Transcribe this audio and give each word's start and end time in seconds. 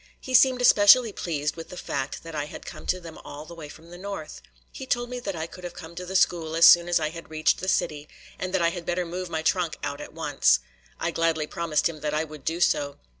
He 0.19 0.33
seemed 0.33 0.63
especially 0.63 1.13
pleased 1.13 1.55
with 1.55 1.69
the 1.69 1.77
fact 1.77 2.23
that 2.23 2.33
I 2.33 2.45
had 2.45 2.65
come 2.65 2.87
to 2.87 2.99
them 2.99 3.19
all 3.19 3.45
the 3.45 3.53
way 3.53 3.69
from 3.69 3.91
the 3.91 3.99
North. 3.99 4.41
He 4.71 4.87
told 4.87 5.11
me 5.11 5.19
that 5.19 5.35
I 5.35 5.45
could 5.45 5.63
have 5.63 5.75
come 5.75 5.93
to 5.93 6.07
the 6.07 6.15
school 6.15 6.55
as 6.55 6.65
soon 6.65 6.89
as 6.89 6.99
I 6.99 7.09
had 7.09 7.29
reached 7.29 7.59
the 7.59 7.67
city 7.67 8.09
and 8.39 8.51
that 8.51 8.63
I 8.63 8.69
had 8.69 8.83
better 8.87 9.05
move 9.05 9.29
my 9.29 9.43
trunk 9.43 9.77
out 9.83 10.01
at 10.01 10.11
once. 10.15 10.57
I 10.99 11.11
gladly 11.11 11.45
promised 11.45 11.87
him 11.87 11.99
that 11.99 12.15
I 12.15 12.23
would 12.23 12.43
do 12.43 12.59
so. 12.59 12.97